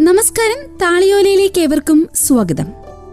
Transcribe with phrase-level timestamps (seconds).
[0.00, 2.64] നമസ്കാരം താളിയോലയിലേക്ക് ഏവർക്കും സ്വാഗതം.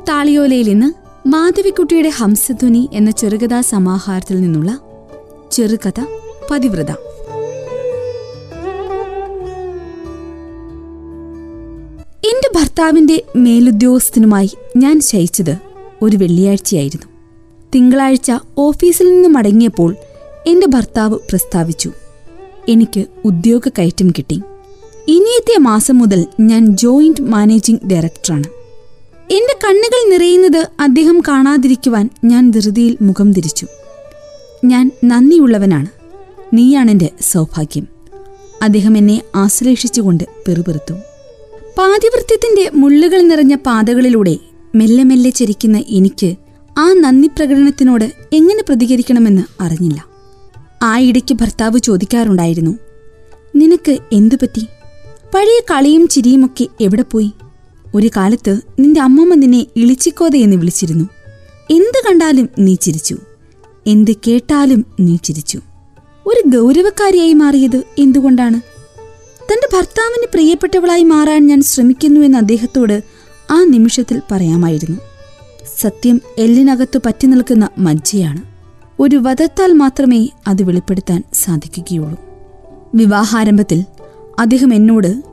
[0.09, 0.93] താളിയോലയിൽ ഇന്ന്
[1.27, 4.79] മാധവിക്കുട്ടിയുടെ ഹംസധ്വനി എന്ന ചെറുകഥാ സമാഹാരത്തിൽ നിന്നുള്ള
[5.51, 6.01] ചെറുകഥ
[6.51, 6.91] പതിവ്രത.
[12.25, 15.55] എന്റെ ഭർത്താവിന്റെ മേലുദ്യോഗസ്ഥനുമായി ഞാൻ ശയിച്ചത്
[16.01, 17.05] ഒരു വെള്ളിയാഴ്ചയായിരുന്നു.
[17.75, 19.95] തിങ്കളാഴ്ച ഓഫീസിൽ നിന്ന് മടങ്ങിയപ്പോൾ
[20.47, 21.91] എന്റെ ഭർത്താവ് പ്രസ്താവിച്ചു
[22.69, 24.41] എനിക്ക് ഉദ്യോഗ കയറ്റം കിട്ടി.
[25.07, 28.43] ഇനിയത്തെ മാസം മുതൽ ഞാൻ ജോയിന്റ് മാനേജിംഗ് ഡയറക്ടറാണ്.
[29.31, 33.67] എന്റെ കണ്ണുകൾ നിറയുന്നത് അദ്ദേഹം കാണാതിരിക്കുവാൻ ഞാൻ ധൃതിയിൽ മുഖം തിരിച്ചു.
[34.65, 35.85] ഞാൻ നന്ദിയുള്ളവനാണ്.
[36.53, 37.87] നീയാണെന്റെ സൗഭാഗ്യം.
[38.63, 40.93] അദ്ദേഹം എന്നെ ആശ്ലേഷിച്ചുകൊണ്ട് പെറുപെറുത്തു.
[41.77, 44.37] പാതിവൃത്യത്തിന്റെ മുള്ളുകൾ നിറഞ്ഞ പാതകളിലൂടെ
[44.75, 46.35] മെല്ലെ മെല്ലെ ചരിക്കുന്ന എനിക്ക്
[46.77, 50.05] ആ നന്ദി പ്രകടനത്തിനോട് എങ്ങനെ പ്രതികരിക്കണമെന്ന് അറിഞ്ഞില്ല.
[50.83, 52.79] ആ ഇടയ്ക്ക് ഭർത്താവ് ചോദിക്കാറുണ്ടായിരുന്നു
[53.55, 54.67] നിനക്ക് എന്തു പറ്റി
[55.33, 57.31] പഴയ കളിയും ചിരിയുമൊക്കെ എവിടെ പോയി?
[57.95, 61.05] ഒരു കാലത്ത് നിന്റെ അമ്മമ്മ നിന്നെ ഇളിച്ചിക്കോതെ എന്ന് വിളിച്ചിരുന്നു.
[61.71, 63.17] എന്ത് കണ്ടാലും നീ ചിരിച്ചു.
[63.87, 65.61] എന്ത് കേട്ടാലും നീ ചിരിച്ചു.
[66.25, 68.55] ഒരു ഗൗരവക്കാരിയായി മാറിയത് എന്തുകൊണ്ടാണ്?
[69.43, 73.03] തന്റെ ഭർത്താവിന് പ്രിയപ്പെട്ടവളായി മാറാൻ ഞാൻ ശ്രമിക്കുന്നു എന്ന് അദ്ദേഹത്തോട്
[73.51, 74.97] ആ നിമിഷത്തിൽ പറയാമായിരുന്നു.
[75.81, 78.41] സത്യം എല്ലിനകത്ത് പറ്റി നിൽക്കുന്ന മജ്ജയാണ്.
[78.99, 82.19] ഒരു വധത്താൽ മാത്രമേ അത് വെളിപ്പെടുത്താൻ സാധിക്കുകയുള്ളൂ.
[82.95, 83.85] വിവാഹാരംഭത്തിൽ
[84.43, 85.23] അദ്ദേഹം എന്നോട്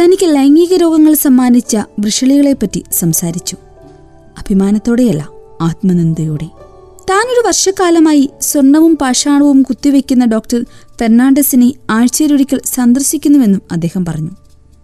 [0.00, 3.56] തനിക്ക് ലൈംഗിക രോഗങ്ങൾ സമ്മാനിച്ച വൃഷളികളെപ്പറ്റി സംസാരിച്ചു.
[4.38, 5.28] അഭിമാനത്തോടെയല്ല
[5.60, 6.46] ആത്മനിന്ദയോടെ.
[7.10, 10.64] താനൊരു വർഷക്കാലമായി സ്വർണവും പാഷാണവും കുത്തിവെക്കുന്ന ഡോക്ടർ
[11.00, 14.30] ഫെർണാണ്ടസിനെ ആഴ്ചയിലൊരിക്കൽ സന്ദർശിക്കുന്നുവെന്നും അദ്ദേഹം പറഞ്ഞു.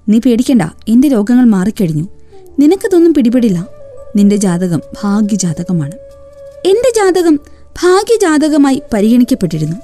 [0.08, 2.08] നീ പേടിക്കണ്ട എന്റെ രോഗങ്ങൾ മാറിക്കഴിഞ്ഞു.
[2.58, 3.66] നിനക്കതൊന്നും പിടിപെടില്ല.
[4.16, 5.94] നിന്റെ ജാതകം ഭാഗ്യജാതകമാണ്.
[6.64, 7.36] എന്റെ ജാതകം
[7.82, 9.76] ഭാഗ്യജാതകമായി പരിഗണിക്കപ്പെട്ടിരുന്നു.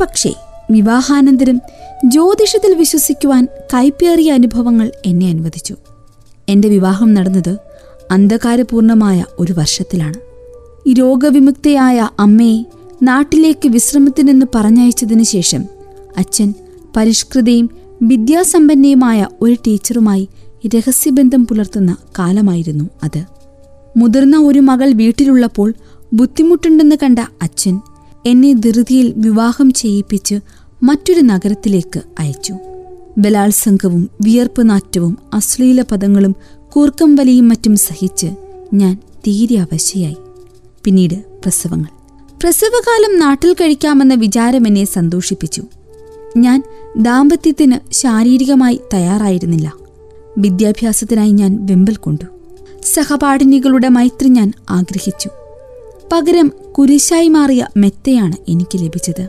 [0.00, 0.34] പക്ഷേ
[0.70, 1.60] വിവാഹാനന്തരം
[2.04, 5.76] ജ്യോതിഷത്തിൽ വിശ്വസിക്കുവാൻ കൈപ്പേറിയ അനുഭവങ്ങൾ എന്നെ അനുവദിച്ചു.
[6.48, 7.58] എന്റെ വിവാഹം നടന്നത്
[8.10, 10.14] അന്ധകാരപൂർണമായ ഒരു വർഷത്തിലാണ്.
[10.92, 12.64] രോഗവിമുക്തയായ അമ്മയെ
[13.02, 15.64] നാട്ടിലേക്ക് വിശ്രമത്തിനെന്ന് പറഞ്ഞയച്ചതിനു ശേഷം
[16.18, 16.54] അച്ഛൻ
[16.96, 17.70] പരിഷ്കൃതയും
[18.02, 20.28] വിദ്യാസമ്പന്നയുമായ ഒരു ടീച്ചറുമായി
[20.66, 23.24] രഹസ്യബന്ധം പുലർത്തുന്ന കാലമായിരുന്നു അത്.
[23.96, 25.74] മുതിർന്ന ഒരു മകൾ വീട്ടിലുള്ളപ്പോൾ
[26.12, 27.80] ബുദ്ധിമുട്ടുണ്ടെന്ന് കണ്ട അച്ഛൻ
[28.26, 30.40] എന്നെ ധൃതിയിൽ വിവാഹം ചെയ്യിപ്പിച്ച്
[30.82, 32.54] മറ്റൊരു നഗരത്തിലേക്ക് അയച്ചു.
[33.18, 36.36] ബലാത്സംഗവും വിയർപ്പ് നാറ്റവും അശ്ലീല പദങ്ങളും
[36.72, 38.26] കൂർക്കം വലിയും മറ്റും സഹിച്ച്
[38.74, 40.16] ഞാൻ തീരെ അവശയായി.
[40.84, 41.88] പിന്നീട് പ്രസവങ്ങൾ.
[42.42, 45.62] പ്രസവകാലം നാട്ടിൽ കഴിക്കാമെന്ന വിചാരം എന്നെ സന്തോഷിപ്പിച്ചു.
[46.36, 46.62] ഞാൻ
[46.96, 49.72] ദാമ്പത്യത്തിന് ശാരീരികമായി തയ്യാറായിരുന്നില്ല.
[50.38, 52.24] വിദ്യാഭ്യാസത്തിനായി ഞാൻ വെമ്പൽ കൊണ്ടു.
[52.84, 55.30] സഹപാഠിനികളുടെ മൈത്രി ഞാൻ ആഗ്രഹിച്ചു.
[56.12, 59.28] പകരം കുരിശായി മാറിയ മെത്തയാണ് എനിക്ക് ലഭിച്ചത്.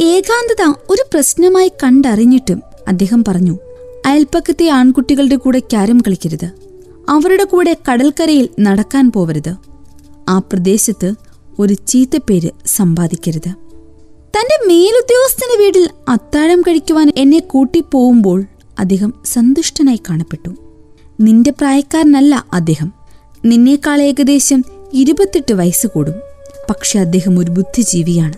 [0.00, 3.58] ഏകാന്തത ഒരു പ്രശ്നമായി കണ്ടറിഞ്ഞിട്ടും അദ്ദേഹം പറഞ്ഞു
[4.06, 6.50] അയൽപ്പക്കത്തെ ആൺകുട്ടികളുടെ കൂടെ ക്യാരം കളിക്കരുത്.
[7.08, 9.54] അവരുടെ കൂടെ കടൽക്കരയിൽ നടക്കാൻ പോവരുത്.
[10.28, 11.14] ആ പ്രദേശത്ത്
[11.58, 13.48] ഒരു ചീത്തപ്പേര് സമ്പാദിക്കരുത്.
[14.36, 18.44] തന്റെ മേലുദ്യോഗസ്ഥന്റെ വീട്ടിൽ അത്താഴം കഴിക്കുവാൻ എന്നെ കൂട്ടിപ്പോവുമ്പോൾ
[18.78, 20.50] അദ്ദേഹം സന്തുഷ്ടനായി കാണപ്പെട്ടു.
[21.20, 22.92] നിന്റെ പ്രായക്കാരനല്ല അദ്ദേഹം.
[23.44, 26.14] നിന്നേക്കാൾ ഏകദേശം ഇരുപത്തെട്ട് വയസ്സ് കൂടും.
[26.70, 28.34] പക്ഷെ അദ്ദേഹം ഒരു ബുദ്ധിജീവിയാണ്.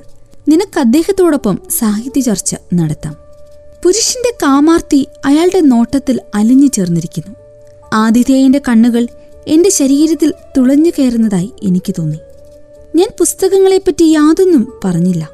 [0.51, 3.17] നിനക്ക് അദ്ദേഹത്തോടൊപ്പം സാഹിത്യ ചർച്ച നടത്താം.
[3.85, 7.35] പുരുഷന്റെ കാമാർത്തി അയാളുടെ നോട്ടത്തിൽ അലിഞ്ഞു ചേർന്നിരിക്കുന്നു.
[7.93, 9.07] ആതിഥേയന്റെ കണ്ണുകൾ
[9.49, 12.19] എന്റെ ശരീരത്തിൽ തുളഞ്ഞു കയറുന്നതായി എനിക്ക് തോന്നി.
[12.97, 15.29] ഞാൻ പുസ്തകങ്ങളെപ്പറ്റി യാതൊന്നും പറഞ്ഞില്ല.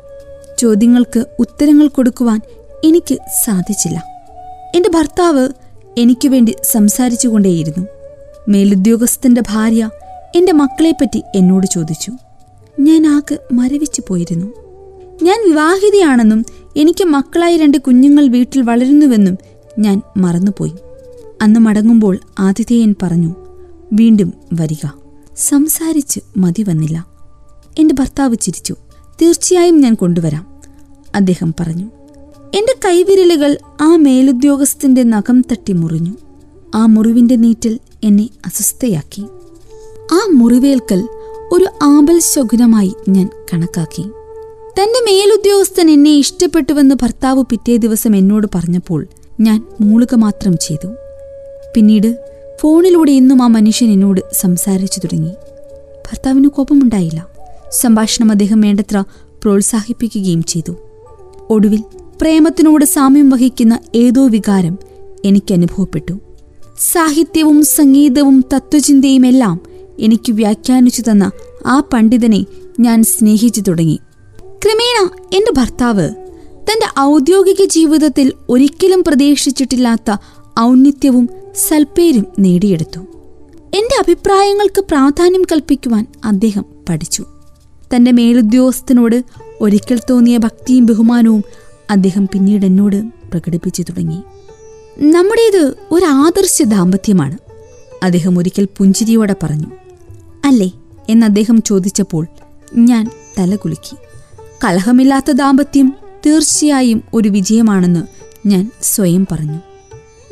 [0.58, 2.40] ചോദ്യങ്ങൾക്ക് ഉത്തരങ്ങൾ കൊടുക്കുവാൻ
[2.84, 4.04] എനിക്ക് സാധിച്ചില്ല.
[4.74, 5.48] എന്റെ ഭർത്താവ്
[5.98, 7.86] എനിക്ക് വേണ്ടി സംസാരിച്ചുകൊണ്ടേയിരുന്നു.
[8.48, 9.90] മേലുദ്യോഗസ്ഥന്റെ ഭാര്യ
[10.36, 12.12] എന്റെ മക്കളെപ്പറ്റി എന്നോട് ചോദിച്ചു.
[12.80, 14.46] ഞാൻ ആകെ മരവിച്ചു പോയിരുന്നു.
[15.22, 16.44] ഞാൻ വിവാഹിതയാണെന്നും
[16.76, 19.38] എനിക്ക് മക്കളായി രണ്ട് കുഞ്ഞുങ്ങൾ വീട്ടിൽ വളരുന്നുവെന്നും
[19.78, 20.72] ഞാൻ മറന്നുപോയി.
[21.42, 23.34] അന്ന് മടങ്ങുമ്പോൾ ആതിഥേയൻ പറഞ്ഞു
[23.92, 24.86] വീണ്ടും വരിക.
[25.36, 27.06] സംസാരിച്ച് മതി വന്നില്ല.
[27.78, 28.76] എന്റെ ഭർത്താവ് ചിരിച്ചു.
[29.22, 30.60] തീർച്ചയായും ഞാൻ കൊണ്ടുവരാം
[31.14, 31.84] അദ്ദേഹം പറഞ്ഞു.
[32.54, 36.12] എന്റെ കൈവിരലുകൾ ആ മേലുദ്യോഗസ്ഥന്റെ നഖം തട്ടി മുറിഞ്ഞു.
[36.74, 39.26] ആ മുറിവിന്റെ നീറ്റിൽ എന്നെ അസ്വസ്ഥയാക്കി.
[40.12, 41.08] ആ മുറിവേൽക്കൽ
[41.52, 44.02] ഒരു ആമ്പൽ ശകുനമായി ഞാൻ കണക്കാക്കി.
[44.80, 49.06] തന്റെ മേലുദ്യോഗസ്ഥൻ എന്നെ ഇഷ്ടപ്പെട്ടുവെന്ന് ഭർത്താവ് പിറ്റേ ദിവസം എന്നോട് പറഞ്ഞപ്പോൾ
[49.40, 50.88] ഞാൻ മൂളുക മാത്രം ചെയ്തു.
[51.74, 52.18] പിന്നീട്
[52.60, 55.30] ഫോണിലൂടെ ഇന്നും ആ മനുഷ്യൻ എന്നോട് സംസാരിച്ചു തുടങ്ങി.
[56.10, 57.26] ഭർത്താവിന് കോപമുണ്ടായില്ല.
[57.72, 59.04] സംഭാഷണം അദ്ദേഹം വേണ്ടത്ര
[59.42, 60.76] പ്രോത്സാഹിപ്പിക്കുകയും ചെയ്തു.
[61.50, 61.82] ഒടുവിൽ
[62.20, 64.78] പ്രേമത്തിനോട് സാമ്യം വഹിക്കുന്ന ഏതോ വികാരം
[65.24, 66.20] എനിക്ക് അനുഭവപ്പെട്ടു.
[66.92, 69.71] സാഹിത്യവും സംഗീതവും തത്വചിന്തയും എല്ലാം
[70.02, 71.30] എനിക്ക് വ്യാഖ്യാനിച്ചു തന്ന
[71.66, 72.46] ആ പണ്ഡിതനെ
[72.80, 73.98] ഞാൻ സ്നേഹിച്ചു തുടങ്ങി.
[74.38, 76.08] ക്രമേണ എന്റെ ഭർത്താവ്
[76.70, 80.16] തന്റെ ഔദ്യോഗിക ജീവിതത്തിൽ ഒരിക്കലും പ്രതീക്ഷിച്ചിട്ടില്ലാത്ത
[80.60, 81.28] ഔന്നിത്യവും
[81.68, 83.00] സൽപ്പേരും നേടിയെടുത്തു.
[83.74, 87.24] എന്റെ അഭിപ്രായങ്ങൾക്ക് പ്രാധാന്യം കൽപ്പിക്കുവാൻ അദ്ദേഹം പഠിച്ചു.
[87.96, 89.24] തന്റെ മേലുദ്യോഗസ്ഥനോട്
[89.60, 91.44] ഒരിക്കൽ തോന്നിയ ഭക്തിയും ബഹുമാനവും
[91.90, 94.18] അദ്ദേഹം പിന്നീട് എന്നോട് പ്രകടിപ്പിച്ചു തുടങ്ങി.
[94.98, 97.38] നമ്മുടേത് ഒരു ആദർശ ദാമ്പത്യമാണ്
[98.02, 99.81] അദ്ദേഹം ഒരിക്കൽ പുഞ്ചിരിയോടെ പറഞ്ഞു.
[100.44, 100.72] അല്ലേ?
[101.08, 102.26] എന്ന് അദ്ദേഹം ചോദിച്ചപ്പോൾ
[102.76, 103.96] ഞാൻ തലകുലുക്കി.
[104.64, 105.92] കലഹമില്ലാത്ത ദാമ്പത്യം
[106.26, 108.02] തീർച്ചയായും ഒരു വിജയമാണെന്ന്
[108.48, 109.58] ഞാൻ സ്വയം പറഞ്ഞു.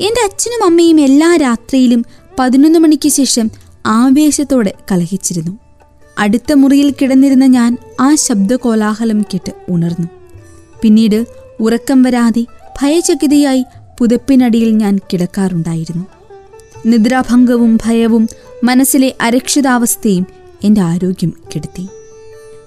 [0.00, 2.04] എന്റെ അച്ഛനും അമ്മയും എല്ലാ രാത്രിയിലും
[2.38, 3.50] പതിനൊന്ന് മണിക്ക് ശേഷം
[3.86, 5.58] ആവേശത്തോടെ കലഹിച്ചിരുന്നു.
[6.18, 10.08] അടുത്ത മുറിയിൽ കിടന്നിരുന്ന ഞാൻ ആ ശബ്ദകോലാഹലം കേട്ട് ഉണർന്നു.
[10.82, 11.26] പിന്നീട്
[11.60, 12.46] ഉറക്കം വരാതെ
[12.82, 13.64] ഭയചകിതയായി
[13.98, 16.06] പുതപ്പിനടിയിൽ ഞാൻ കിടക്കാറുണ്ടായിരുന്നു.
[16.86, 18.28] നിദ്രാഭംഗവും ഭയവും
[18.64, 20.26] മനസ്സിലെ അരക്ഷിതാവസ്ഥയും
[20.64, 21.88] എന്റെ ആരോഗ്യം കെടുത്തി.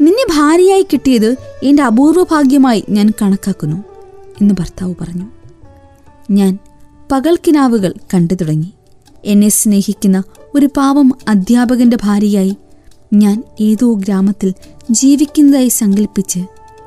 [0.02, 3.84] നിന്നെ ഭാര്യയായി കിട്ടിയത് എന്റെ അപൂർവ ഭാഗ്യമായി ഞാൻ കണക്കാക്കുന്നു
[4.42, 5.26] എന്ന് ഭർത്താവ് പറഞ്ഞു.
[6.32, 6.58] ഞാൻ
[7.12, 8.74] പകൽക്കിനാവുകൾ കണ്ടു തുടങ്ങി.
[9.26, 10.24] എന്നെ സ്നേഹിക്കുന്ന
[10.56, 12.58] ഒരു പാവം അധ്യാപകന്റെ ഭാര്യയായി
[13.14, 14.54] ഞാൻ ഏതോ ഗ്രാമത്തിൽ
[14.92, 16.40] ജീവിക്കുന്നതായി സങ്കല്പിച്ച്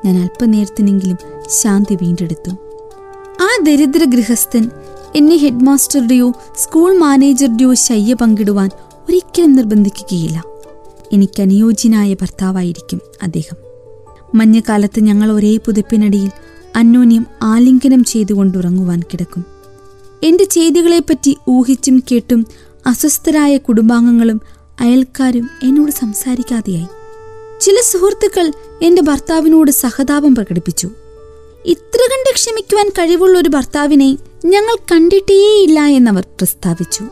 [0.05, 1.17] ഞാൻ അല്പനേരത്തിനെങ്കിലും
[1.49, 2.49] ശാന്തി വീണ്ടെടുത്തു.
[3.41, 4.69] ആ ദരിദ്ര ഗൃഹസ്ഥൻ
[5.15, 8.69] എന്നെ ഹെഡ്മാസ്റ്ററുടെയോ സ്കൂൾ മാനേജറുടെയോ ശയ്യ പങ്കിടുവാൻ
[9.09, 10.43] ഒരിക്കലും നിർബന്ധിക്കുകയില്ല.
[11.13, 13.57] എനിക്ക് അനുയോജ്യനായ ഭർത്താവായിരിക്കും അദ്ദേഹം.
[14.35, 16.29] മഞ്ഞക്കാലത്ത് ഞങ്ങൾ ഒരേ പുതപ്പിനടിയിൽ
[16.75, 19.45] അന്യോന്യം ആലിംഗനം ചെയ്തുകൊണ്ടുറങ്ങുവാൻ കിടക്കും.
[20.23, 22.45] എന്റെ ചെയ്തികളെപ്പറ്റി ഊഹിച്ചും കേട്ടും
[22.85, 24.41] അസ്വസ്ഥരായ കുടുംബാംഗങ്ങളും
[24.79, 26.87] അയൽക്കാരും എന്നോട് സംസാരിക്കാതെയായി.
[27.59, 28.51] ചില സുഹൃത്തുക്കൾ
[28.83, 30.89] എന്റെ ഭർത്താവിനോട് സഹതാപം പ്രകടിപ്പിച്ചു.
[31.65, 37.03] ഇത്ര കണ്ട് ക്ഷമിക്കുവാൻ കഴിവുള്ള ഒരു ഭർത്താവിനെ ഞങ്ങൾ കണ്ടിട്ടേയില്ല എന്നവർ പ്രസ്താവിച്ചു.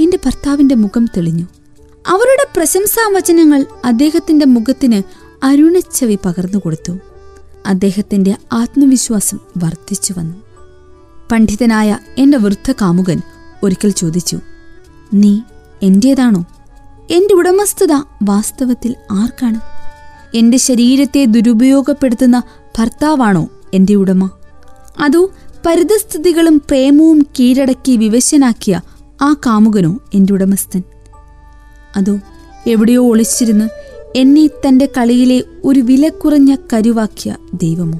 [0.00, 1.44] എന്റെ ഭർത്താവിന്റെ മുഖം തെളിഞ്ഞു.
[2.06, 5.02] അവരുടെ പ്രശംസാവചനങ്ങൾ അദ്ദേഹത്തിന്റെ മുഖത്തിന്
[5.42, 6.98] അരുണച്ചവി പകർന്നുകൊടുത്തു
[7.66, 10.36] അദ്ദേഹത്തിന്റെ ആത്മവിശ്വാസം വർദ്ധിച്ചു വന്നു.
[11.32, 13.22] പണ്ഡിതനായ എന്റെ വൃദ്ധ കാമുകൻ
[13.62, 14.38] ഒരിക്കൽ ചോദിച്ചു
[15.14, 15.40] നീ
[15.82, 16.44] എന്റേതാണോ?
[17.10, 17.92] എന്റെ ഉടമസ്ഥത
[18.22, 19.60] വാസ്തവത്തിൽ ആർക്കാണ്?
[20.36, 22.42] എന്റെ ശരീരത്തെ ദുരുപയോഗപ്പെടുത്തുന്ന
[22.78, 24.30] ഭർത്താവാണോ എന്റെ ഉടമ?
[25.00, 25.30] അതോ
[25.66, 28.80] പരിതസ്ഥിതികളും പ്രേമവും കീഴടക്കി വിവശനാക്കിയ
[29.22, 30.82] ആ കാമുകനോ എന്റെ ഉടമസ്ഥൻ.
[31.96, 32.18] അതോ
[32.66, 33.68] എവിടെയോ ഒളിച്ചിരുന്ന്
[34.16, 37.98] എന്നെ തന്റെ കളിയിലെ ഒരു വില കുറഞ്ഞ കരുവാക്കിയ ദൈവമോ?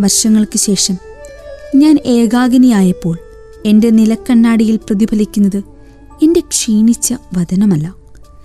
[0.00, 0.96] വർഷങ്ങൾക്ക് ശേഷം
[1.76, 3.18] ഞാൻ ഏകാഗിനിയായപ്പോൾ
[3.66, 5.62] എന്റെ നിലക്കണ്ണാടിയിൽ പ്രതിഫലിക്കുന്നത്
[6.22, 7.94] എന്റെ ക്ഷീണിച്ച വതനമല്ല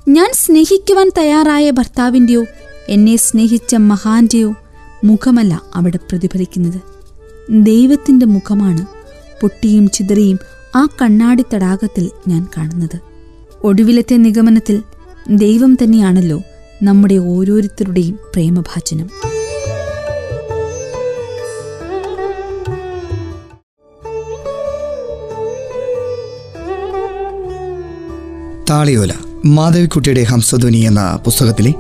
[0.09, 2.45] ഞാൻ സ്നേഹിക്കുവാൻ തയ്യാറായ ഭർത്താവിന്റെയോ
[2.89, 4.55] എന്നെ സ്നേഹിച്ച മഹാന്റെയോ
[5.03, 6.81] മുഖമല്ല അവിടെ പ്രതിഫലിക്കുന്നത്.
[7.49, 8.85] ദൈവത്തിന്റെ മുഖമാണ്
[9.41, 10.39] പൊട്ടിയും ചിതറിയും
[10.75, 12.99] ആ കണ്ണാടി തടാകത്തിൽ ഞാൻ കാണുന്നത്.
[13.63, 14.81] ഒടുവിലത്തെ നിഗമനത്തിൽ
[15.29, 16.41] ദൈവം തന്നെയാണല്ലോ
[16.83, 19.09] നമ്മുടെ ഓരോരുത്തരുടെയും പ്രേമഭാചനം
[28.69, 29.13] താളിയോല
[29.45, 31.73] മാധവിക്കുട്ടിയുടെ ഹംസധ്വനി എന്ന പുസ്തകത്തിലെ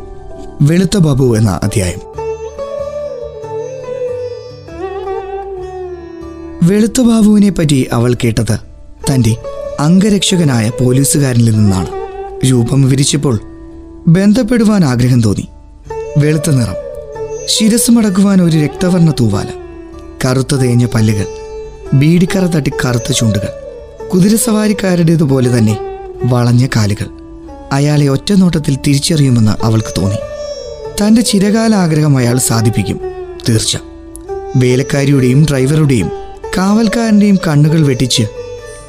[0.61, 1.99] വെളുത്ത ബാബു എന്ന അധ്യായം.
[6.63, 8.68] വെളുത്ത ബാബുവിനെ പറ്റി അവൾ കേട്ടത്
[9.11, 9.35] തന്റെ
[9.79, 11.87] അംഗരക്ഷകനായ പോലീസുകാരനിൽ നിന്നാണ്
[12.45, 13.39] രൂപം വിവരിച്ചപ്പോൾ
[14.07, 15.47] ബന്ധപ്പെടുവാൻ ആഗ്രഹം തോന്നി.
[16.17, 16.75] വെളുത്ത നിറം
[17.45, 19.47] ശിരസ് മടക്കുവാൻ ഒരു രക്തവർണ തൂവാല
[20.25, 21.25] കറുത്ത തേഞ്ഞ പല്ലുകൾ
[21.93, 23.49] ബീഡിക്കറ തട്ടി കറുത്ത ചുണ്ടുകൾ
[24.07, 25.77] കുതിരസവാരിക്കാരുടേതുപോലെ തന്നെ
[26.23, 27.07] വളഞ്ഞ കാലുകൾ.
[27.71, 30.15] അയാളെ ഒറ്റ നോട്ടത്തിൽ തിരിച്ചറിയുമെന്ന് അവൾക്ക് തോന്നി.
[31.01, 32.99] തന്റെ ചിരകാല ആഗ്രഹം അയാൾ സാധിപ്പിക്കും
[33.49, 33.77] തീർച്ച.
[34.55, 36.11] വേലക്കാരിയുടെയും ഡ്രൈവറുടെയും
[36.57, 38.23] കാവൽക്കാരന്റെയും കണ്ണുകൾ വെട്ടിച്ച്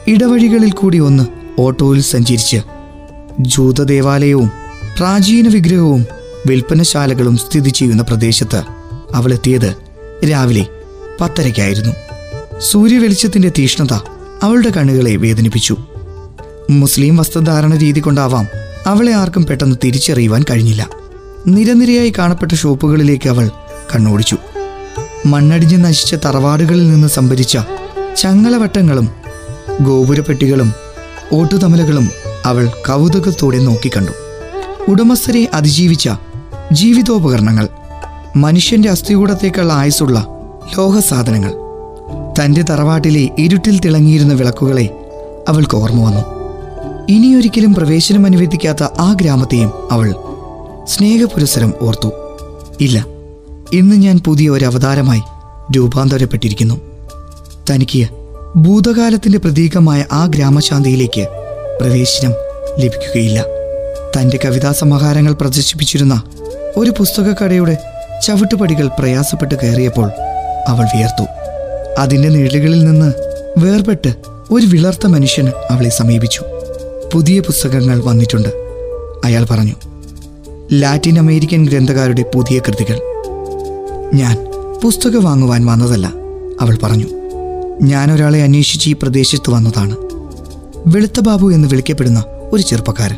[0.06, 1.24] ഇടവഴികളിൽ കൂടി ഒന്ന്
[1.58, 2.56] ഓട്ടോയിൽ സഞ്ചരിച്ച്.
[3.40, 4.50] ജൂതദേവാലയവും
[4.96, 6.06] പ്രാചീന വിഗ്രഹവും
[6.46, 8.62] വിൽപ്പനശാലകളും സ്ഥിതി ചെയ്യുന്ന പ്രദേശത്ത്
[9.14, 9.74] അവൾ എത്തിയത്
[10.30, 10.66] രാവിലെ
[11.20, 11.92] പത്തരയ്ക്കായിരുന്നു.
[12.60, 13.92] സൂര്യവെളിച്ചത്തിന്റെ തീഷ്ണത
[14.42, 15.76] അവളുടെ കണ്ണുകളെ വേദനിപ്പിച്ചു.
[16.70, 18.46] മുസ്ലിം വസ്ത്രധാരണ രീതി കൊണ്ടാവാം
[18.86, 20.90] അവളെ ആർക്കും പെട്ടെന്ന് തിരിച്ചറിയുവാൻ കഴിഞ്ഞില്ല.
[21.46, 23.50] നിരനിരയായി കാണപ്പെട്ട ഷോപ്പുകളിലേക്ക് അവൾ
[23.94, 24.36] കണ്ണോടിച്ചു.
[25.26, 27.58] മണ്ണടിഞ്ഞ് നശിച്ച തറവാടുകളിൽ നിന്ന് സംഭരിച്ച
[28.16, 29.19] ചങ്ങലവട്ടങ്ങളും
[29.80, 30.72] ഗോപുരപ്പെട്ടികളും
[31.32, 32.10] ഓട്ടുതമലകളും
[32.44, 34.12] അവൾ കൗതുകത്തോടെ നോക്കിക്കണ്ടു.
[34.90, 36.08] ഉടമസ്ഥരെ അതിജീവിച്ച
[36.72, 37.68] ജീവിതോപകരണങ്ങൾ
[38.36, 40.26] മനുഷ്യന്റെ അസ്ഥികൂടത്തേക്കുള്ള ആയുസുള്ള
[40.78, 41.52] ലോഹസാധനങ്ങൾ
[42.40, 44.96] തന്റെ തറവാട്ടിലെ ഇരുട്ടിൽ തിളങ്ങിയിരുന്ന വിളക്കുകളെ
[45.48, 46.40] അവൾക്ക് ഓർമ്മ വന്നു.
[47.08, 50.14] ഇനിയൊരിക്കലും പ്രവേശനം അനുവദിക്കാത്ത ആ ഗ്രാമത്തെയും അവൾ
[50.84, 52.12] സ്നേഹപുരസരം ഓർത്തു.
[52.80, 53.06] ഇല്ല
[53.72, 55.22] ഇന്ന് ഞാൻ പുതിയ ഒരു അവതാരമായി
[55.76, 56.74] രൂപാന്തരപ്പെട്ടിരിക്കുന്നു.
[57.70, 58.19] തനിക്ക്
[58.56, 61.26] ഭൂതകാലത്തിന്റെ പ്രതീകമായ ആ ഗ്രാമശാന്തിയിലേക്ക്
[61.80, 62.32] പ്രവേശനം
[62.78, 63.44] ലഭിക്കുകയില്ല.
[64.16, 66.22] തന്റെ കവിതാ സമാഹാരങ്ങൾ പ്രദർശിപ്പിച്ചിരുന്ന
[66.76, 67.76] ഒരു പുസ്തകക്കടയുടെ
[68.26, 70.10] ചവിട്ടുപടികൾ പ്രയാസപ്പെട്ട് കയറിയപ്പോൾ
[70.68, 71.26] അവൾ വിയർത്തു.
[71.98, 73.14] അതിന്റെ നിഴലുകളിൽ നിന്ന്
[73.58, 74.14] വേർപെട്ട്
[74.50, 76.42] ഒരു വിളർത്ത മനുഷ്യൻ അവളെ സമീപിച്ചു.
[77.12, 78.48] പുതിയ പുസ്തകങ്ങൾ വന്നിട്ടുണ്ട്.
[79.24, 79.74] അയാൾ പറഞ്ഞു
[80.72, 83.00] ലാറ്റിൻ അമേരിക്കൻ ഗ്രന്ഥകാരുടെ പുതിയ കൃതികൾ.
[84.14, 84.46] ഞാൻ
[84.82, 86.12] പുസ്തകം വാങ്ങുവാൻ വന്നതല്ല
[86.60, 87.19] അവൾ പറഞ്ഞു.
[87.82, 89.96] ഞാൻ ഒരാളെ അന്വേഷിച്ച് ഈ പ്രദേശത്ത് വന്നതാണ്.
[90.86, 93.16] വെളുത്ത ബാബു എന്ന് വിളിക്കപ്പെടുന്ന ഒരു ചെറുപ്പക്കാരൻ.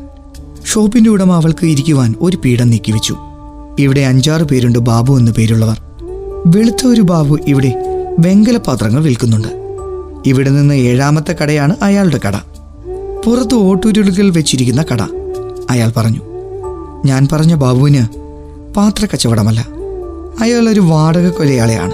[0.66, 3.16] ഷോപ്പിന്റെ ഉടമ അവൾക്ക് ഇരിക്കുവാൻ ഒരു പീഠം നീക്കിവെച്ചു.
[3.78, 5.82] ഇവിടെ അഞ്ചാറ് പേരുണ്ട് ബാബു എന്നു പേരുള്ളവർ.
[6.46, 7.74] വെളുത്ത ഒരു ബാബു ഇവിടെ
[8.18, 9.48] വെങ്കല പാത്രങ്ങൾ വിൽക്കുന്നുണ്ട്.
[10.26, 12.36] ഇവിടെ നിന്ന് ഏഴാമത്തെ കടയാണ് അയാളുടെ കട.
[13.24, 15.02] പുറത്ത് ഓട്ടുരുളുകൾ വെച്ചിരിക്കുന്ന കട
[15.70, 16.20] അയാൾ പറഞ്ഞു.
[17.04, 18.06] ഞാൻ പറഞ്ഞ ബാബുവിന്
[18.74, 19.60] പാത്ര കച്ചവടമല്ല
[20.40, 21.92] അയാൾ ഒരു വാടക കൊലയാളിയാണ്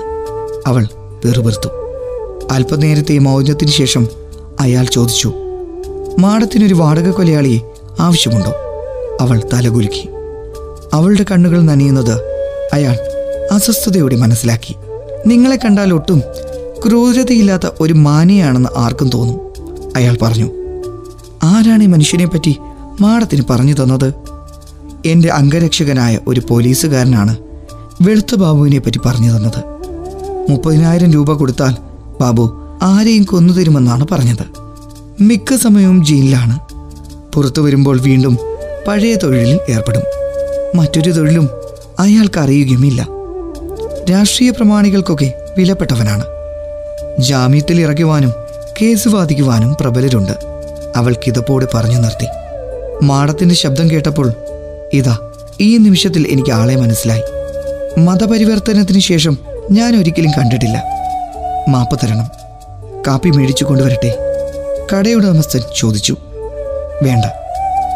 [0.66, 0.88] അവൾ
[1.24, 1.87] വെറുപെറുത്തു
[2.50, 4.08] അല്പനേരത്തെ മൗനത്തിന് ശേഷം
[4.60, 5.32] അയാൾ ചോദിച്ചു
[6.18, 7.60] മാടത്തിനൊരു വാടക കൊലയാളി
[8.00, 8.54] ആവശ്യമുണ്ടോ?
[9.20, 10.08] അവൾ തലകുലുക്കി.
[10.92, 12.20] അവളുടെ കണ്ണുകൾ നനയുന്നത്
[12.72, 12.98] അയാൾ
[13.52, 14.76] അസ്വസ്ഥതയോടെ മനസ്സിലാക്കി.
[15.26, 16.22] നിങ്ങളെ കണ്ടാൽ ഒട്ടും
[16.86, 19.40] ക്രൂരതയില്ലാത്ത ഒരു മാനിയാണെന്ന് ആർക്കും തോന്നും
[19.96, 20.50] അയാൾ പറഞ്ഞു.
[21.42, 22.56] ആരാണ് ഈ മനുഷ്യനെ പറ്റി
[23.00, 24.14] മാടത്തിന് പറഞ്ഞു തന്നത്?
[25.06, 27.36] എന്റെ അംഗരക്ഷകനായ ഒരു പോലീസുകാരനാണ്
[28.02, 29.64] വെളുത്ത ബാബുവിനെ പറ്റി പറഞ്ഞു തന്നത്.
[30.50, 31.87] മുപ്പതിനായിരം രൂപ കൊടുത്താൽ
[32.20, 34.44] ബാബു ആരെയും കൊന്നു തരുമെന്നാണ് പറഞ്ഞത്.
[35.22, 36.58] മിക്ക സമയവും ജയിലിലാണ്.
[37.34, 38.38] പുറത്തു വരുമ്പോൾ വീണ്ടും
[38.88, 40.02] പഴയ തൊഴിലിൽ ഏർപ്പെടും.
[40.74, 41.50] മറ്റൊരു തൊഴിലും
[41.98, 43.08] അയാൾക്ക് അറിയുകയുമില്ല.
[44.10, 46.24] രാഷ്ട്രീയ പ്രമാണികൾക്കൊക്കെ വിലപ്പെട്ടവനാണ്.
[47.18, 48.32] ജാമ്യത്തിൽ ഇറക്കുവാനും
[48.82, 50.32] കേസ് വാദിക്കുവാനും പ്രബലരുണ്ട്.
[50.96, 52.26] അവൾ കിതപ്പോടെ പറഞ്ഞു നിർത്തി.
[53.04, 54.32] മാടത്തിന്റെ ശബ്ദം കേട്ടപ്പോൾ
[54.92, 55.18] ഇതാ
[55.60, 57.22] ഈ നിമിഷത്തിൽ എനിക്ക് ആളെ മനസ്സിലായി.
[58.00, 59.38] മതപരിവർത്തനത്തിന് ശേഷം
[59.70, 60.97] ഞാൻ ഒരിക്കലും കണ്ടിട്ടില്ല.
[61.68, 62.24] മാപ്പ് തരണം.
[63.06, 64.18] കാപ്പി മേടിച്ചു കൊണ്ടുവരട്ടെ.
[64.92, 66.16] കടയുടമസ്ഥൻ ചോദിച്ചു.
[67.02, 67.24] വേണ്ട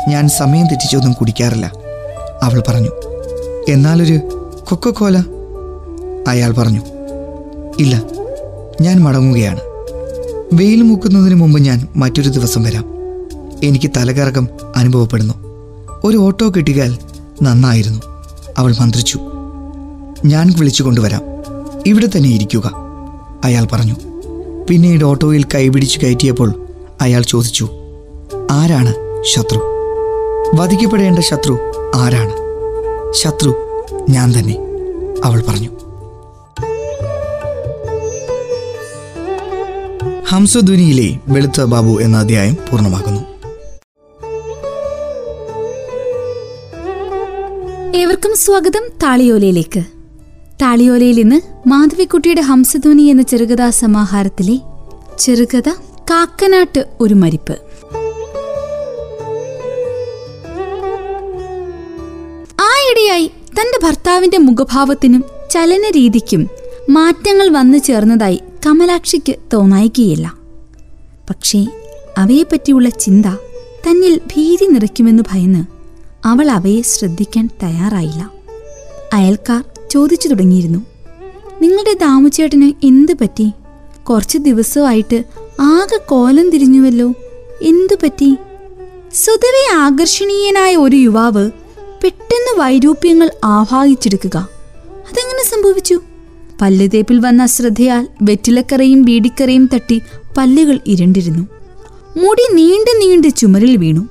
[0.09, 1.73] ഞാൻ സമയം തെറ്റിച്ചൊന്നും കുടിക്കാറില്ല
[2.43, 2.91] അവൾ പറഞ്ഞു.
[3.69, 4.21] എന്നാലൊരു
[4.69, 5.19] കൊക്കക്കോല?
[6.29, 6.81] അയാൾ പറഞ്ഞു.
[7.79, 8.03] ഇല്ല
[8.81, 9.61] ഞാൻ മടങ്ങുകയാണ്.
[10.53, 12.85] വെയിൽ മുക്കുന്നതിന് മുമ്പ് ഞാൻ മറ്റൊരു ദിവസം വരാം.
[13.63, 15.35] എനിക്ക് തലകറക്കം അനുഭവപ്പെടുന്നു.
[16.05, 16.99] ഒരു ഓട്ടോ കിട്ടിയാൽ
[17.43, 18.01] നന്നായിരുന്നു
[18.59, 19.21] അവൾ മന്ത്രിച്ചു.
[20.25, 21.23] ഞാൻ വിളിച്ചു കൊണ്ടുവരാം.
[21.87, 22.92] ഇവിടെ തന്നെ ഇരിക്കുക.
[23.45, 23.95] അയാൾ പറഞ്ഞു.
[24.71, 26.55] പിന്നീട് ഓട്ടോയിൽ കൈപിടിച്ച് കയറ്റിയപ്പോൾ
[27.01, 27.69] അയാൾ ചോദിച്ചു
[28.51, 29.61] ആരാണ് ശത്രു?
[30.55, 31.59] വധിക്കപ്പെടേണ്ട ശത്രു
[31.95, 32.35] ആരാണ്?
[33.13, 33.55] ശത്രു
[34.11, 34.57] ഞാൻ തന്നെ
[35.25, 35.71] അവൾ പറഞ്ഞു.
[40.29, 43.23] ഹംസധ്വനിയിലെ വെളുത്ത ബാബു എന്ന അധ്യായം പൂർണമാകുന്നു
[47.97, 50.02] ഏവർക്കും സ്വാഗതം താളിയോലയിലേക്ക്.
[50.63, 54.61] താളിയോലയിൽ ഇന്ന് മാധവിക്കുട്ടിയുടെ ഹംസധ്വനി എന്ന ചെറുകഥാ സമാഹാരത്തിലെ
[55.19, 55.69] ചെറുകഥ
[56.11, 57.57] കാക്കനാട്ട് ഒരു മരിപ്പ്.
[62.61, 63.31] ആയിടെയായി
[63.61, 66.49] തന്റെ ഭർത്താവിന്റെ മുഖഭാവത്തിനും ചലനരീതിക്കും
[66.91, 70.33] മാറ്റങ്ങൾ വന്നു ചേർന്നതായി കമലാക്ഷിക്ക് തോന്നായിക്കുകയില്ല
[71.31, 71.67] പക്ഷേ
[72.19, 73.27] അവയെപ്പറ്റിയുള്ള ചിന്ത
[73.87, 75.63] തന്നിൽ ഭീതി നിറയ്ക്കുമെന്ന് ഭയന്ന്
[76.25, 78.31] അവൾ അവയെ ശ്രദ്ധിക്കാൻ തയ്യാറായില്ല.
[79.13, 80.79] അയൽക്കാർ ചോദിച്ചു തുടങ്ങിയിരുന്നു.
[81.63, 83.53] നിങ്ങളുടെ ദാമുച്ചേട്ടന് എന്തു പറ്റി?
[84.11, 85.25] കുറച്ച് ദിവസമായിട്ട്
[85.61, 87.13] ആകെ കോലം തിരിഞ്ഞുവല്ലോ.
[87.63, 88.37] എന്തു പറ്റി?
[89.15, 91.51] സ്വതവേ ആകർഷണീയനായ ഒരു യുവാവ്
[92.05, 94.49] പെട്ടെന്ന് വൈരൂപ്യങ്ങൾ ആവാഹിച്ചെടുക്കുക.
[95.11, 96.01] അതെങ്ങനെ സംഭവിച്ചു?
[96.61, 100.03] പല്ലുതേപ്പിൽ വന്ന അശ്രദ്ധയാൽ വെറ്റിലക്കറയും ബീഡിക്കറയും തട്ടി
[100.37, 101.43] പല്ലുകൾ ഇരണ്ടിരുന്നു.
[102.17, 104.09] മുടി നീണ്ടു നീണ്ട് ചുമരിൽ വീണു.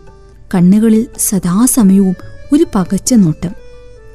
[0.56, 2.16] കണ്ണുകളിൽ സദാസമയവും
[2.54, 3.52] ഒരു പകച്ച നോട്ടം.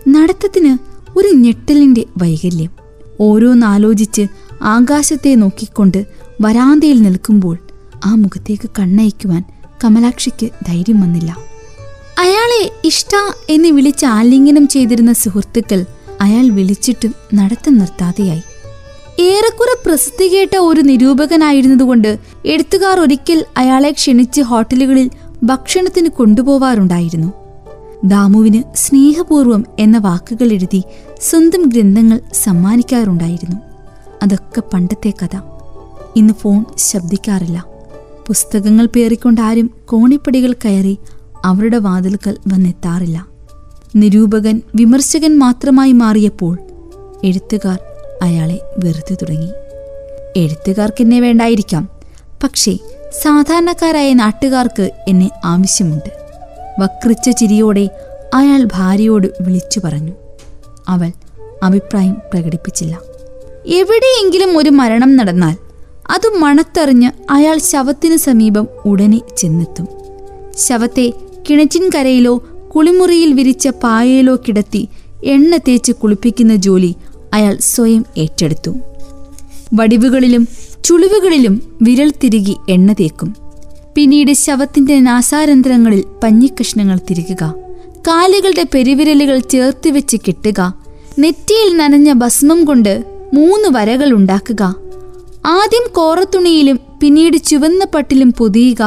[0.08, 2.70] നടത്തത്തിന് ഒരു ഞെട്ടലിന്റെ വൈകല്യം.
[3.20, 4.26] ഓരോന്നാലോചിച്ച്
[4.62, 6.06] ആകാശത്തെ നോക്കിക്കൊണ്ട്
[6.40, 7.58] വരാന്തയിൽ നിൽക്കുമ്പോൾ
[8.06, 9.44] ആ മുഖത്തേക്ക് കണ്ണയക്കുവാൻ
[9.84, 11.36] കമലാക്ഷിക്ക് ധൈര്യം വന്നില്ല.
[12.18, 13.08] അയാളെ ഇഷ്ട
[13.48, 15.84] എന്ന് വിളിച്ച് ആലിംഗനം ചെയ്തിരുന്ന സുഹൃത്തുക്കൾ
[16.20, 18.42] അയാൾ വിളിച്ചിട്ടും നടത്തം നിർത്താതെയായി.
[19.20, 25.10] ഏറെക്കുറെ പ്രസിദ്ധി കേട്ട ഒരു നിരൂപകനായിരുന്നതുകൊണ്ട് എഴുത്തുകാർ ഒരിക്കൽ അയാളെ ക്ഷണിച്ച് ഹോട്ടലുകളിൽ
[25.42, 27.32] ഭക്ഷണത്തിന് കൊണ്ടുപോവാറുണ്ടായിരുന്നു.
[28.04, 30.82] ദാമുവിന് സ്നേഹപൂർവം എന്ന വാക്കുകൾ എഴുതി
[31.20, 33.56] സ്വന്തം ഗ്രന്ഥങ്ങൾ സമ്മാനിക്കാറുണ്ടായിരുന്നു.
[34.22, 35.36] അതൊക്കെ പണ്ടത്തെ കഥ.
[36.16, 37.64] ഇന്ന് ഫോൺ ശബ്ദിക്കാറില്ല.
[38.26, 40.98] പുസ്തകങ്ങൾ പേറിക്കൊണ്ട് ആരും കോണിപ്പടികൾ കയറി
[41.44, 43.26] അവരുടെ വാതിൽക്കൽ വന്നെത്താറില്ല.
[43.96, 46.58] നിരൂപകൻ വിമർശകൻ മാത്രമായി മാറിയപ്പോൾ
[47.24, 47.78] എഴുത്തുകാർ
[48.22, 49.48] അയാളെ വെറുതെ തുടങ്ങി.
[50.36, 51.88] എഴുത്തുകാർക്ക് എന്നെ വേണ്ടായിരിക്കാം.
[52.42, 52.78] പക്ഷേ
[53.22, 56.12] സാധാരണക്കാരായ നാട്ടുകാർക്ക് എന്നെ ആവശ്യമുണ്ട്.
[56.80, 57.90] വക്രിച്ച ചിരിയോടെ
[58.34, 60.12] അയാൾ ഭാര്യയോട് വിളിച്ചു പറഞ്ഞു.
[60.88, 61.12] അവൾ
[61.62, 62.98] അഭിപ്രായം പ്രകടിപ്പിച്ചില്ല.
[63.66, 65.56] എവിടെയെങ്കിലും ഒരു മരണം നടന്നാൽ
[66.10, 69.88] അത് മണത്തറിഞ്ഞ് അയാൾ ശവത്തിന് സമീപം ഉടനെ ചെന്നെത്തും.
[70.58, 71.12] ശവത്തെ
[71.50, 72.44] കിണറ്റിൻകരയിലോ
[72.76, 74.88] കുളിമുറിയിൽ വിരിച്ച പായയിലോ കിടത്തി
[75.24, 76.94] എണ്ണ തേച്ച് കുളിപ്പിക്കുന്ന ജോലി
[77.34, 78.70] അയാൾ സ്വയം ഏറ്റെടുത്തു.
[79.74, 80.48] വടിവുകളിലും
[80.84, 83.36] ചുളിവുകളിലും വിരൽ തിരുകി എണ്ണ തേക്കും.
[83.94, 87.54] പിന്നീട് ശവത്തിന്റെ നാസാരന്ധ്രങ്ങളിൽ പഞ്ഞിക്കഷ്ണങ്ങൾ തിരുകുക.
[88.06, 90.74] കാലുകളുടെ പെരുവിരലുകൾ ചേർത്ത് വെച്ച് കെട്ടുക.
[91.18, 94.62] നെറ്റിയിൽ നനഞ്ഞ ഭസ്മം കൊണ്ട് മൂന്ന് വരകൾ ഉണ്ടാക്കുക.
[95.46, 98.82] ആദ്യം കോറത്തുണിയിലും പിന്നീട് ചുവന്ന പട്ടിലും പൊതിയുക.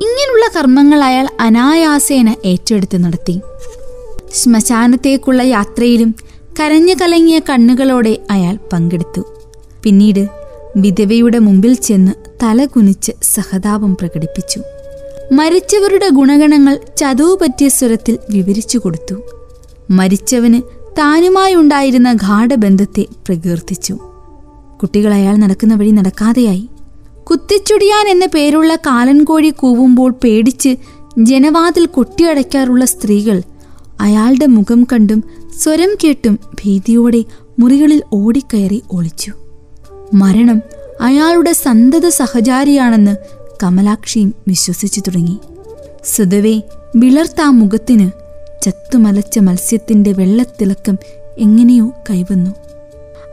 [0.00, 3.40] ഇങ്ങനെയുള്ള കർമ്മങ്ങൾ അയാൾ അനായാസേന ഏറ്റെടുത്ത് നടത്തി.
[4.34, 6.14] ശ്മശാനത്തേക്കുള്ള യാത്രയിലും
[6.60, 9.22] കരഞ്ഞു കലങ്ങിയ കണ്ണുകളോടെ അയാൾ പങ്കെടുത്തു.
[9.82, 10.28] പിന്നീട്
[10.76, 14.60] വിധവയുടെ മുമ്പിൽ ചെന്ന് തല കുനിച്ച് സഹതാപം പ്രകടിപ്പിച്ചു.
[15.32, 19.14] മരിച്ചവരുടെ ഗുണഗണങ്ങൾ ചതുവ് പറ്റിയ സ്വരത്തിൽ വിവരിച്ചു കൊടുത്തു.
[19.90, 20.62] മരിച്ചവന്
[20.98, 23.98] താനുമായുണ്ടായിരുന്ന ഗാഠബന്ധത്തെ പ്രകീർത്തിച്ചു.
[24.82, 26.68] കുട്ടികൾ അയാൾ നടക്കുന്ന വഴി നടക്കാതെയായി.
[27.30, 30.76] കുത്തിച്ചുടിയാൻ എന്ന പേരുള്ള കാലൻകോഴി കൂവുമ്പോൾ പേടിച്ച്
[31.18, 33.42] ജനവാതിൽ കൊട്ടിയടയ്ക്കാറുള്ള സ്ത്രീകൾ
[34.00, 35.24] അയാളുടെ മുഖം കണ്ടും
[35.58, 37.24] സ്വരം കേട്ടും ഭീതിയോടെ
[37.58, 39.32] മുറികളിൽ ഓടിക്കയറി ഒളിച്ചു.
[40.14, 40.60] മരണം
[41.00, 45.38] അയാളുടെ സന്തത സഹചാരിയാണെന്ന് കമലാക്ഷിയും വിശ്വസിച്ചു തുടങ്ങി.
[46.04, 46.62] സ്വതവേ
[46.96, 48.10] വിളർത്താ മുഖത്തിന്
[48.62, 50.98] ചത്തുമലച്ച മത്സ്യത്തിന്റെ വെള്ളത്തിളക്കം
[51.38, 52.50] എങ്ങനെയോ കൈവന്നു.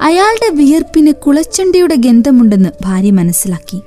[0.02, 3.82] അയാളുടെ വിയർപ്പിന് കുളച്ചണ്ടയുടെ ഗന്ധമുണ്ടെന്ന് ഭാര്യ മനസ്സിലാക്കി.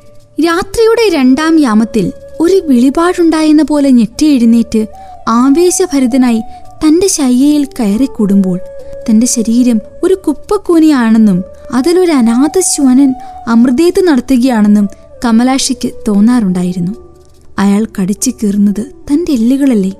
[0.44, 4.86] രാത്രിയുടെ രണ്ടാം യാമത്തിൽ ഒരു വിളിപാടുണ്ടായെന്ന പോലെ ഞെട്ടി എഴുന്നേറ്റ്
[5.28, 6.40] ആവേശഭരിതനായി
[6.86, 8.60] തന്റെ ശയ്യയിൽ കയറിക്കൂടുമ്പോൾ
[9.10, 11.44] തന്റെ ശരീരം ഒരു കുപ്പക്കൂനിയാണെന്നും
[11.74, 13.14] അതിലൊരു അനാഥ ശ്വനൻ
[13.48, 14.88] അമൃതേത് നടത്തുകയാണെന്നും
[15.24, 16.92] കമലാക്ഷിക്ക് തോന്നാറുണ്ടായിരുന്നു.
[17.58, 19.90] അയാൾ കടിച്ചു കീറുന്നത് തന്റെ എല്ലുകളല്ലേ?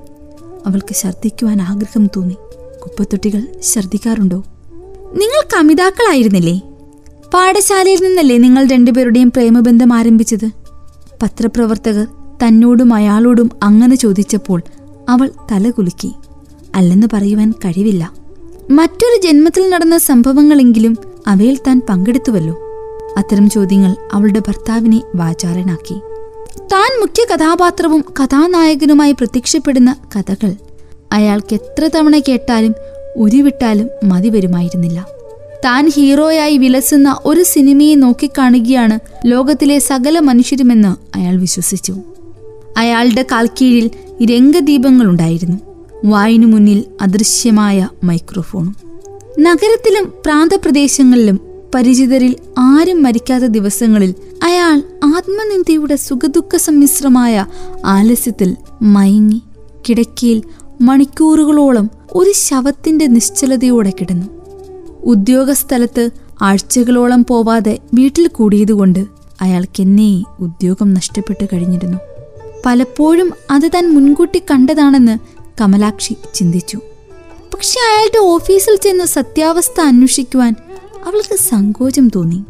[0.65, 2.33] അവൾക്ക് ഛർദ്ദിക്കുവാൻ ആഗ്രഹം തോന്നി.
[2.83, 4.43] കുപ്പത്തൊട്ടികൾ ഛർദ്ദിക്കാറുണ്ടോ?
[5.13, 6.61] നിങ്ങൾ കമിതാക്കളായിരുന്നില്ലേ
[7.33, 10.49] പാഠശാലയിൽ നിന്നല്ലേ നിങ്ങൾ രണ്ടുപേരുടെയും പ്രേമബന്ധം ആരംഭിച്ചത്?
[11.23, 12.07] പത്രപ്രവർത്തകർ
[12.45, 14.61] തന്നോടും അയാളോടും അങ്ങനെ ചോദിച്ചപ്പോൾ
[15.09, 16.11] അവൾ തലകുലുക്കി.
[16.75, 18.11] അല്ലെന്ന് പറയുവാൻ കഴിവില്ല.
[18.71, 22.72] മറ്റൊരു ജന്മത്തിൽ നടന്ന സംഭവങ്ങളെങ്കിലും അവയിൽ താൻ പങ്കെടുത്തുവല്ലോ.
[23.17, 25.93] അത്തരം ചോദ്യങ്ങൾ അവളുടെ ഭർത്താവിനെ വാചാലനാക്കി.
[26.59, 30.55] താൻ മുഖ്യ കഥാപാത്രവും കഥാനായകനുമായി പ്രത്യക്ഷപ്പെടുന്ന കഥകൾ
[31.13, 32.75] അയാൾക്ക് എത്ര തവണ കേട്ടാലും
[33.15, 35.07] ഉരുവിട്ടാലും മതി വരുമായിരുന്നില്ല.
[35.65, 41.95] താൻ ഹീറോയായി വിലസുന്ന ഒരു സിനിമയെ നോക്കിക്കാണുകയാണ് ലോകത്തിലെ സകല മനുഷ്യരുമെന്ന് അയാൾ വിശ്വസിച്ചു.
[42.77, 43.89] അയാളുടെ കാൽക്കീഴിൽ
[44.25, 45.57] രംഗദീപങ്ങളുണ്ടായിരുന്നു.
[46.05, 48.75] വായിനു മുന്നിൽ അദൃശ്യമായ മൈക്രോഫോണും.
[49.39, 57.45] നഗരത്തിലും പ്രാന്തപ്രദേശങ്ങളിലും പരിചിതരിൽ ആരും മരിക്കാത്ത ദിവസങ്ങളിൽ അയാൾ ആത്മനിന്ദയുടെ സുഖദുഃഖ സമ്മിശ്രമായ
[57.85, 59.41] ആലസ്യത്തിൽ മയങ്ങി
[59.89, 60.43] കിടക്കയിൽ
[60.81, 64.25] മണിക്കൂറുകളോളം ഒരു ശവത്തിന്റെ നിശ്ചലതയോടെ കിടന്നു.
[65.03, 66.09] ഉദ്യോഗസ്ഥലത്ത്
[66.41, 69.05] ആഴ്ചകളോളം പോവാതെ വീട്ടിൽ കൂടിയതുകൊണ്ട്
[69.41, 71.97] അയാൾക്കെന്നെ ഉദ്യോഗം നഷ്ടപ്പെട്ടു കഴിഞ്ഞിരുന്നു.
[72.65, 75.17] പലപ്പോഴും അത് താൻ മുൻകൂട്ടി കണ്ടതാണെന്ന്
[75.61, 76.77] കമലാക്ഷി ചിന്തിച്ചു.
[77.53, 80.55] പക്ഷെ അയാളുടെ ഓഫീസിൽ ചെന്ന് സത്യാവസ്ഥ അന്വേഷിക്കുവാൻ
[81.05, 82.43] അവൾക്ക് സങ്കോചം തോന്നി.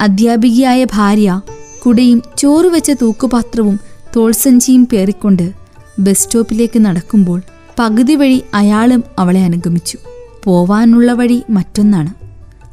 [0.00, 1.40] അധ്യാപികയായ ഭാര്യ
[1.86, 3.80] കുടയും ചോറ് വെച്ച തൂക്കുപാത്രവും
[4.16, 5.50] തോൾസഞ്ചിയും പേറിക്കൊണ്ട്
[5.98, 7.42] ബസ് സ്റ്റോപ്പിലേക്ക് നടക്കുമ്പോൾ
[7.78, 9.98] പകുതി വഴി അയാളും അവളെ അനുഗമിച്ചു.
[10.44, 12.14] പോവാനുള്ള വഴി മറ്റൊന്നാണ്.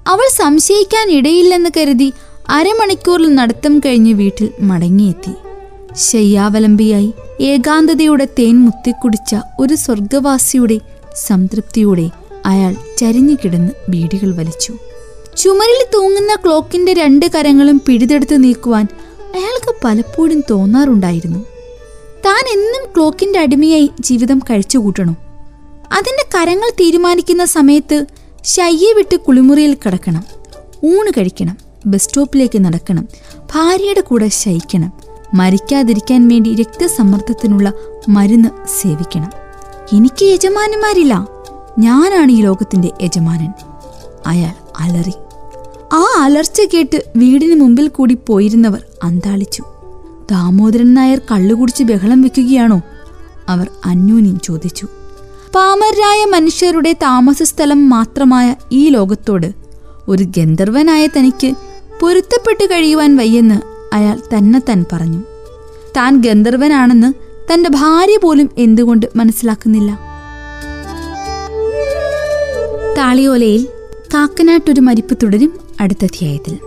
[0.07, 2.13] അവൾ സംശയിക്കാൻ ഇടയില്ലെന്ന് കരുതി
[2.49, 5.31] അരമണിക്കൂറിൽ നടത്തം കഴിഞ്ഞ് വീട്ടിൽ മടങ്ങിയെത്തി.
[5.95, 10.79] ശയ്യാവലംബിയായി ഏകാന്തതയുടെ തേൻ മുത്തിക്കുടിച്ച ഒരു സ്വർഗവാസിയുടെ
[11.15, 12.09] സംതൃപ്തിയോടെ
[12.45, 14.73] അയാൾ ചരിഞ്ഞു കിടന്ന് ബീഡികൾ വലിച്ചു.
[15.37, 18.87] ചുമരിൽ തൂങ്ങുന്ന ക്ലോക്കിന്റെ രണ്ട് കരങ്ങളും പിടിതെടുത്ത് നീക്കുവാൻ
[19.35, 21.39] അയാൾക്ക് പലപ്പോഴും തോന്നാറുണ്ടായിരുന്നു.
[22.25, 25.17] താൻ എന്നും ക്ലോക്കിന്റെ അടിമയായി ജീവിതം കഴിച്ചുകൂട്ടണം.
[25.91, 28.05] അതിന്റെ കരങ്ങൾ തീരുമാനിക്കുന്ന സമയത്ത്
[28.43, 30.23] ശയ്യെ വിട്ട് കുളിമുറിയിൽ കിടക്കണം.
[30.85, 31.57] ഊണ് കഴിക്കണം.
[31.85, 33.07] ബസ് സ്റ്റോപ്പിലേക്ക് നടക്കണം.
[33.55, 34.93] ഭാര്യയുടെ കൂടെ ശയിക്കണം.
[35.33, 37.73] മരിക്കാതിരിക്കാൻ വേണ്ടി രക്തസമ്മർദ്ദത്തിനുള്ള
[38.09, 38.49] മരുന്ന്
[38.81, 39.31] സേവിക്കണം.
[39.93, 41.27] എനിക്ക് യജമാനന്മാരില്ല.
[41.79, 43.51] ഞാനാണ് ഈ ലോകത്തിന്റെ യജമാനൻ.
[44.27, 45.13] അയാൾ അലറി.
[45.93, 49.63] ആ അലർച്ച കേട്ട് വീടിന് മുമ്പിൽ കൂടി പോയിരുന്നവർ അന്താളിച്ചു.
[50.31, 52.81] ദാമോദരൻ നായർ കള്ളുകുടിച്ച് ബഹളം വെക്കുകയാണോ?
[53.49, 54.87] അവർ അന്യോന്യം ചോദിച്ചു.
[55.55, 59.53] പാമരായ മനുഷ്യരുടെ താമസസ്ഥലം മാത്രമായ ഈ ലോകത്തോട്
[60.07, 61.53] ഒരു ഗന്ധർവനായ തനിക്ക്
[61.99, 63.61] പൊരുത്തപ്പെട്ടു കഴിയുവാൻ വയ്യെന്ന്
[63.95, 65.23] അയാൾ തന്നെത്താൻ പറഞ്ഞു.
[65.97, 67.13] താൻ ഗന്ധർവനാണെന്ന്
[67.53, 69.99] തന്റെ ഭാര്യ പോലും എന്തുകൊണ്ട് മനസ്സിലാക്കുന്നില്ല.
[72.97, 73.67] താളിയോലയിൽ
[74.13, 75.66] കാക്കനാട്ടൊരു മരിപ്പ് തുടരും.
[75.77, 76.61] അടുത്ത അധ്യായത്തിൽ.